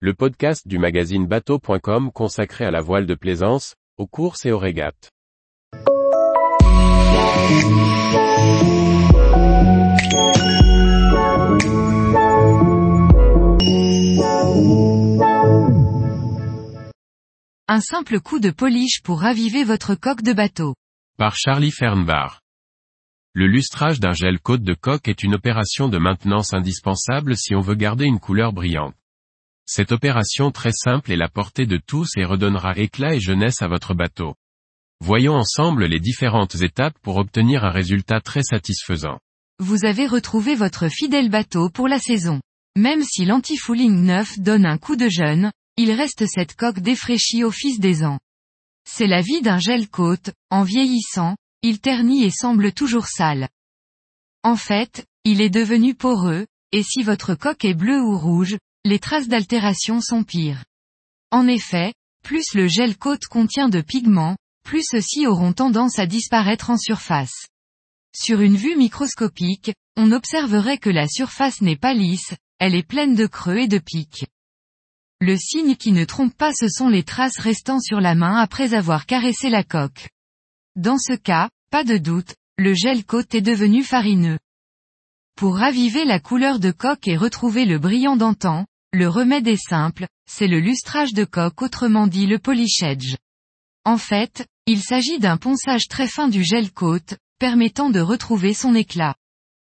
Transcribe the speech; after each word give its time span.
le 0.00 0.12
podcast 0.12 0.68
du 0.68 0.78
magazine 0.78 1.26
bateau.com 1.26 2.12
consacré 2.12 2.66
à 2.66 2.70
la 2.70 2.82
voile 2.82 3.06
de 3.06 3.14
plaisance, 3.14 3.76
aux 3.96 4.06
courses 4.06 4.44
et 4.44 4.52
aux 4.52 4.58
régates. 4.58 5.10
Un 17.66 17.80
simple 17.80 18.20
coup 18.20 18.38
de 18.38 18.50
polish 18.50 19.00
pour 19.02 19.20
raviver 19.20 19.64
votre 19.64 19.94
coque 19.94 20.20
de 20.20 20.34
bateau. 20.34 20.74
Par 21.16 21.34
Charlie 21.36 21.70
Fernbar. 21.70 22.42
Le 23.32 23.46
lustrage 23.46 23.98
d'un 23.98 24.12
gel 24.12 24.40
côte 24.40 24.62
de 24.62 24.74
coque 24.74 25.08
est 25.08 25.22
une 25.22 25.34
opération 25.34 25.88
de 25.88 25.96
maintenance 25.96 26.52
indispensable 26.52 27.34
si 27.34 27.54
on 27.54 27.60
veut 27.60 27.74
garder 27.74 28.04
une 28.04 28.20
couleur 28.20 28.52
brillante. 28.52 28.94
Cette 29.66 29.90
opération 29.90 30.52
très 30.52 30.70
simple 30.70 31.10
est 31.10 31.16
la 31.16 31.28
portée 31.28 31.66
de 31.66 31.76
tous 31.76 32.10
et 32.16 32.24
redonnera 32.24 32.78
éclat 32.78 33.16
et 33.16 33.20
jeunesse 33.20 33.62
à 33.62 33.68
votre 33.68 33.94
bateau. 33.94 34.36
Voyons 35.00 35.34
ensemble 35.34 35.86
les 35.86 35.98
différentes 35.98 36.54
étapes 36.62 36.96
pour 37.02 37.16
obtenir 37.16 37.64
un 37.64 37.70
résultat 37.70 38.20
très 38.20 38.44
satisfaisant. 38.44 39.18
Vous 39.58 39.84
avez 39.84 40.06
retrouvé 40.06 40.54
votre 40.54 40.88
fidèle 40.88 41.30
bateau 41.30 41.68
pour 41.68 41.88
la 41.88 41.98
saison. 41.98 42.40
Même 42.76 43.02
si 43.02 43.24
l'anti-fouling 43.24 44.04
neuf 44.04 44.38
donne 44.38 44.66
un 44.66 44.78
coup 44.78 44.96
de 44.96 45.08
jeune, 45.08 45.50
il 45.76 45.90
reste 45.90 46.26
cette 46.26 46.54
coque 46.54 46.80
défraîchie 46.80 47.42
au 47.42 47.50
fils 47.50 47.80
des 47.80 48.04
ans. 48.04 48.20
C'est 48.88 49.08
la 49.08 49.20
vie 49.20 49.42
d'un 49.42 49.58
gel 49.58 49.88
côte, 49.88 50.30
en 50.50 50.62
vieillissant, 50.62 51.36
il 51.62 51.80
ternit 51.80 52.22
et 52.22 52.30
semble 52.30 52.72
toujours 52.72 53.08
sale. 53.08 53.48
En 54.44 54.56
fait, 54.56 55.06
il 55.24 55.40
est 55.40 55.50
devenu 55.50 55.94
poreux, 55.94 56.46
et 56.70 56.84
si 56.84 57.02
votre 57.02 57.34
coque 57.34 57.64
est 57.64 57.74
bleue 57.74 58.00
ou 58.00 58.16
rouge, 58.16 58.56
les 58.86 59.00
traces 59.00 59.26
d'altération 59.26 60.00
sont 60.00 60.22
pires. 60.22 60.64
En 61.32 61.48
effet, 61.48 61.92
plus 62.22 62.54
le 62.54 62.68
gel 62.68 62.96
côte 62.96 63.24
contient 63.24 63.68
de 63.68 63.80
pigments, 63.80 64.36
plus 64.62 64.84
ceux-ci 64.88 65.26
auront 65.26 65.52
tendance 65.52 65.98
à 65.98 66.06
disparaître 66.06 66.70
en 66.70 66.78
surface. 66.78 67.48
Sur 68.14 68.40
une 68.40 68.56
vue 68.56 68.76
microscopique, 68.76 69.72
on 69.96 70.12
observerait 70.12 70.78
que 70.78 70.90
la 70.90 71.08
surface 71.08 71.62
n'est 71.62 71.76
pas 71.76 71.94
lisse, 71.94 72.32
elle 72.60 72.76
est 72.76 72.86
pleine 72.86 73.16
de 73.16 73.26
creux 73.26 73.58
et 73.58 73.68
de 73.68 73.78
pics. 73.78 74.26
Le 75.20 75.36
signe 75.36 75.74
qui 75.74 75.90
ne 75.90 76.04
trompe 76.04 76.36
pas 76.36 76.52
ce 76.52 76.68
sont 76.68 76.88
les 76.88 77.02
traces 77.02 77.40
restant 77.40 77.80
sur 77.80 78.00
la 78.00 78.14
main 78.14 78.36
après 78.36 78.72
avoir 78.72 79.06
caressé 79.06 79.50
la 79.50 79.64
coque. 79.64 80.10
Dans 80.76 80.98
ce 80.98 81.14
cas, 81.14 81.50
pas 81.72 81.82
de 81.82 81.96
doute, 81.96 82.36
le 82.56 82.72
gel 82.72 83.04
côte 83.04 83.34
est 83.34 83.42
devenu 83.42 83.82
farineux. 83.82 84.38
Pour 85.36 85.56
raviver 85.56 86.04
la 86.04 86.20
couleur 86.20 86.60
de 86.60 86.70
coque 86.70 87.08
et 87.08 87.16
retrouver 87.16 87.64
le 87.64 87.78
brillant 87.78 88.16
d'antan, 88.16 88.64
le 88.96 89.08
remède 89.08 89.46
est 89.46 89.62
simple, 89.62 90.06
c'est 90.26 90.46
le 90.46 90.58
lustrage 90.58 91.12
de 91.12 91.24
coque 91.24 91.60
autrement 91.60 92.06
dit 92.06 92.26
le 92.26 92.38
polish 92.38 92.82
edge. 92.82 93.14
En 93.84 93.98
fait, 93.98 94.46
il 94.64 94.80
s'agit 94.80 95.18
d'un 95.18 95.36
ponçage 95.36 95.86
très 95.86 96.08
fin 96.08 96.28
du 96.28 96.42
gel 96.42 96.72
côte, 96.72 97.14
permettant 97.38 97.90
de 97.90 98.00
retrouver 98.00 98.54
son 98.54 98.74
éclat. 98.74 99.14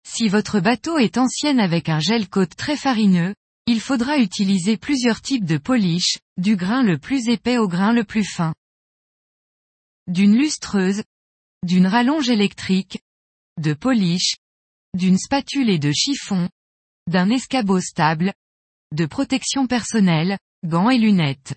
Si 0.08 0.28
votre 0.28 0.58
bateau 0.60 0.96
est 0.96 1.18
ancien 1.18 1.58
avec 1.58 1.90
un 1.90 2.00
gel 2.00 2.30
côte 2.30 2.56
très 2.56 2.78
farineux, 2.78 3.34
il 3.66 3.82
faudra 3.82 4.16
utiliser 4.16 4.78
plusieurs 4.78 5.20
types 5.20 5.44
de 5.44 5.58
polish, 5.58 6.18
du 6.38 6.56
grain 6.56 6.82
le 6.82 6.96
plus 6.96 7.28
épais 7.28 7.58
au 7.58 7.68
grain 7.68 7.92
le 7.92 8.04
plus 8.04 8.24
fin. 8.24 8.54
D'une 10.06 10.34
lustreuse, 10.34 11.04
d'une 11.62 11.86
rallonge 11.86 12.30
électrique, 12.30 13.00
de 13.58 13.74
polish, 13.74 14.36
d'une 14.94 15.18
spatule 15.18 15.68
et 15.68 15.78
de 15.78 15.92
chiffon, 15.92 16.48
d'un 17.06 17.28
escabeau 17.28 17.80
stable, 17.80 18.32
de 18.92 19.06
protection 19.06 19.68
personnelle, 19.68 20.36
gants 20.64 20.90
et 20.90 20.98
lunettes. 20.98 21.54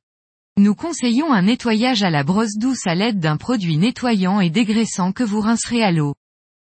Nous 0.56 0.76
conseillons 0.76 1.34
un 1.34 1.42
nettoyage 1.42 2.04
à 2.04 2.12
la 2.12 2.24
brosse 2.24 2.58
douce 2.58 2.86
à 2.86 2.94
l'aide 2.94 3.20
d'un 3.20 3.38
produit 3.38 3.78
nettoyant 3.78 4.40
et 4.40 4.52
dégraissant 4.52 5.12
que 5.12 5.24
vous 5.24 5.42
rincerez 5.42 5.84
à 5.84 5.92
l'eau. 5.92 6.14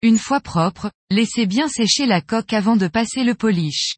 Une 0.02 0.18
fois 0.18 0.40
propre, 0.40 0.92
laissez 1.10 1.46
bien 1.46 1.66
sécher 1.66 2.06
la 2.06 2.20
coque 2.20 2.52
avant 2.52 2.76
de 2.76 2.86
passer 2.86 3.24
le 3.24 3.34
polish. 3.34 3.96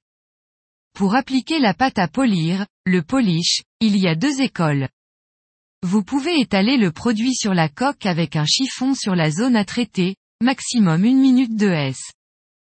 Pour 0.94 1.14
appliquer 1.14 1.58
la 1.58 1.74
pâte 1.74 1.98
à 1.98 2.08
polir, 2.08 2.64
le 2.86 3.02
polish, 3.02 3.60
il 3.80 3.98
y 3.98 4.08
a 4.08 4.14
deux 4.14 4.40
écoles. 4.40 4.88
Vous 5.82 6.02
pouvez 6.02 6.40
étaler 6.40 6.78
le 6.78 6.90
produit 6.90 7.34
sur 7.34 7.52
la 7.52 7.68
coque 7.68 8.06
avec 8.06 8.34
un 8.34 8.46
chiffon 8.46 8.94
sur 8.94 9.14
la 9.14 9.30
zone 9.30 9.56
à 9.56 9.66
traiter, 9.66 10.16
maximum 10.40 11.04
une 11.04 11.20
minute 11.20 11.54
de 11.54 11.68
S. 11.68 11.98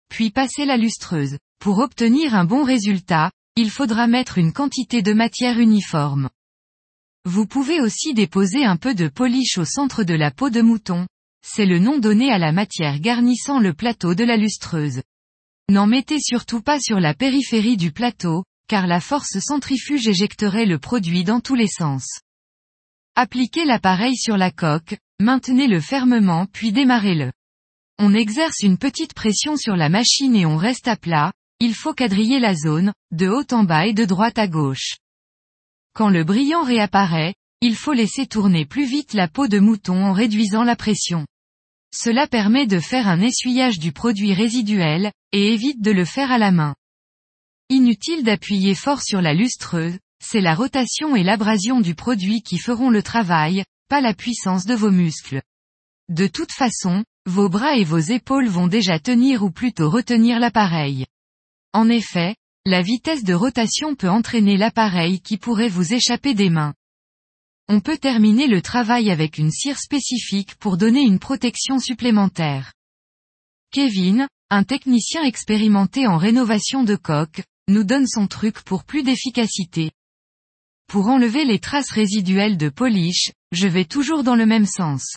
Puis 0.09 0.31
passer 0.31 0.65
la 0.65 0.79
lustreuse. 0.79 1.37
Pour 1.61 1.79
obtenir 1.81 2.35
un 2.35 2.45
bon 2.45 2.65
résultat, 2.65 3.31
il 3.57 3.71
faudra 3.71 4.09
mettre 4.09 4.39
une 4.39 4.53
quantité 4.53 5.01
de 5.01 5.13
matière 5.13 5.61
uniforme. 5.61 6.29
Vous 7.25 7.47
pouvez 7.47 7.81
aussi 7.81 8.13
déposer 8.13 8.65
un 8.65 8.77
peu 8.77 8.95
de 8.95 9.07
polish 9.07 9.59
au 9.59 9.65
centre 9.65 10.03
de 10.03 10.15
la 10.15 10.33
peau 10.33 10.51
de 10.51 10.61
mouton. 10.61 11.07
C'est 11.47 11.65
le 11.65 11.79
nom 11.79 11.99
donné 11.99 12.33
à 12.33 12.39
la 12.39 12.51
matière 12.51 12.99
garnissant 12.99 13.61
le 13.61 13.73
plateau 13.73 14.15
de 14.17 14.25
la 14.25 14.37
lustreuse. 14.37 15.03
N'en 15.71 15.87
mettez 15.87 16.19
surtout 16.19 16.63
pas 16.63 16.81
sur 16.81 16.99
la 16.99 17.15
périphérie 17.15 17.77
du 17.77 17.93
plateau, 17.93 18.45
car 18.67 18.89
la 18.89 19.01
force 19.01 19.39
centrifuge 19.39 20.09
éjecterait 20.09 20.67
le 20.67 20.81
produit 20.81 21.23
dans 21.23 21.41
tous 21.41 21.55
les 21.55 21.69
sens. 21.69 22.07
Appliquez 23.15 23.65
l'appareil 23.65 24.17
sur 24.17 24.37
la 24.37 24.51
coque, 24.51 24.97
maintenez-le 25.21 25.81
fermement 25.81 26.47
puis 26.47 26.73
démarrez-le. 26.73 27.31
On 28.01 28.15
exerce 28.15 28.61
une 28.63 28.79
petite 28.79 29.15
pression 29.15 29.57
sur 29.57 29.77
la 29.77 29.89
machine 29.89 30.35
et 30.35 30.45
on 30.45 30.57
reste 30.57 30.89
à 30.89 30.97
plat, 30.97 31.33
il 31.61 31.75
faut 31.75 31.95
quadriller 31.95 32.41
la 32.41 32.55
zone, 32.55 32.93
de 33.13 33.29
haut 33.29 33.47
en 33.53 33.65
bas 33.65 33.87
et 33.87 33.93
de 33.93 34.05
droite 34.05 34.39
à 34.39 34.49
gauche. 34.49 34.97
Quand 35.95 36.09
le 36.09 36.25
brillant 36.25 36.65
réapparaît, 36.65 37.35
il 37.61 37.77
faut 37.77 37.93
laisser 37.93 38.27
tourner 38.27 38.67
plus 38.67 38.85
vite 38.85 39.15
la 39.15 39.29
peau 39.29 39.49
de 39.49 39.59
mouton 39.59 40.05
en 40.05 40.13
réduisant 40.13 40.65
la 40.65 40.77
pression. 40.77 41.27
Cela 41.95 42.27
permet 42.27 42.67
de 42.67 42.81
faire 42.81 43.07
un 43.09 43.21
essuyage 43.21 43.79
du 43.79 43.93
produit 43.93 44.35
résiduel, 44.35 45.13
et 45.33 45.55
évite 45.55 45.81
de 45.81 45.93
le 45.93 46.05
faire 46.05 46.33
à 46.33 46.39
la 46.39 46.51
main. 46.51 46.75
Inutile 47.71 48.25
d'appuyer 48.25 48.75
fort 48.75 49.03
sur 49.03 49.23
la 49.23 49.33
lustreuse, 49.33 49.99
c'est 50.23 50.41
la 50.41 50.55
rotation 50.55 51.17
et 51.17 51.23
l'abrasion 51.23 51.81
du 51.81 51.95
produit 51.95 52.43
qui 52.43 52.59
feront 52.59 52.91
le 52.91 53.03
travail, 53.03 53.65
pas 53.89 54.01
la 54.01 54.15
puissance 54.15 54.67
de 54.67 54.75
vos 54.75 54.91
muscles. 54.91 55.43
De 56.09 56.27
toute 56.27 56.53
façon, 56.53 57.05
vos 57.27 57.49
bras 57.49 57.77
et 57.77 57.85
vos 57.85 57.99
épaules 57.99 58.49
vont 58.49 58.67
déjà 58.67 58.99
tenir 58.99 59.43
ou 59.43 59.51
plutôt 59.51 59.89
retenir 59.89 60.41
l'appareil. 60.41 61.07
En 61.75 61.89
effet, 61.89 62.37
la 62.65 62.83
vitesse 62.83 63.25
de 63.25 63.35
rotation 63.35 63.97
peut 63.97 64.09
entraîner 64.09 64.57
l'appareil 64.57 65.21
qui 65.21 65.39
pourrait 65.39 65.69
vous 65.69 65.93
échapper 65.93 66.33
des 66.33 66.49
mains. 66.49 66.73
On 67.69 67.81
peut 67.81 67.99
terminer 67.99 68.47
le 68.47 68.63
travail 68.63 69.11
avec 69.11 69.39
une 69.39 69.51
cire 69.51 69.81
spécifique 69.81 70.55
pour 70.55 70.77
donner 70.77 71.03
une 71.03 71.19
protection 71.19 71.81
supplémentaire. 71.81 72.73
Kevin, 73.73 74.29
un 74.51 74.63
technicien 74.63 75.25
expérimenté 75.25 76.07
en 76.07 76.17
rénovation 76.17 76.85
de 76.85 76.95
coques, 76.95 77.43
nous 77.67 77.83
donne 77.83 78.07
son 78.07 78.29
truc 78.29 78.63
pour 78.63 78.85
plus 78.85 79.03
d'efficacité. 79.03 79.91
Pour 80.87 81.09
enlever 81.09 81.45
les 81.45 81.59
traces 81.59 81.91
résiduelles 81.91 82.57
de 82.57 82.69
polish, 82.69 83.33
je 83.51 83.67
vais 83.67 83.85
toujours 83.85 84.23
dans 84.23 84.37
le 84.37 84.47
même 84.47 84.67
sens. 84.67 85.17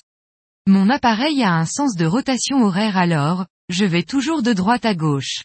Mon 0.65 0.89
appareil 0.89 1.43
a 1.43 1.53
un 1.53 1.65
sens 1.65 1.95
de 1.95 2.05
rotation 2.05 2.63
horaire 2.63 2.97
alors, 2.97 3.45
je 3.69 3.85
vais 3.85 4.03
toujours 4.03 4.41
de 4.41 4.53
droite 4.53 4.85
à 4.85 4.95
gauche. 4.95 5.43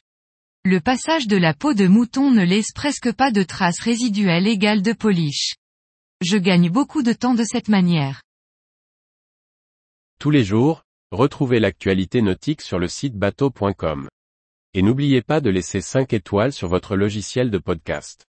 Le 0.64 0.78
passage 0.78 1.26
de 1.26 1.36
la 1.36 1.54
peau 1.54 1.74
de 1.74 1.88
mouton 1.88 2.30
ne 2.30 2.44
laisse 2.44 2.70
presque 2.72 3.12
pas 3.12 3.32
de 3.32 3.42
traces 3.42 3.80
résiduelles 3.80 4.46
égales 4.46 4.80
de 4.80 4.92
polish. 4.92 5.54
Je 6.20 6.36
gagne 6.36 6.70
beaucoup 6.70 7.02
de 7.02 7.12
temps 7.12 7.34
de 7.34 7.42
cette 7.42 7.66
manière. 7.66 8.22
Tous 10.20 10.30
les 10.30 10.44
jours, 10.44 10.84
retrouvez 11.10 11.58
l'actualité 11.58 12.22
nautique 12.22 12.60
sur 12.60 12.78
le 12.78 12.86
site 12.86 13.16
bateau.com. 13.16 14.08
Et 14.74 14.82
n'oubliez 14.82 15.20
pas 15.20 15.40
de 15.40 15.50
laisser 15.50 15.80
5 15.80 16.12
étoiles 16.12 16.52
sur 16.52 16.68
votre 16.68 16.94
logiciel 16.94 17.50
de 17.50 17.58
podcast. 17.58 18.24